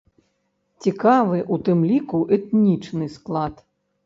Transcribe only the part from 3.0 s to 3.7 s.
склад.